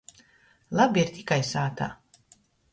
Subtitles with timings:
[0.79, 1.93] Labi ir tikai sātā.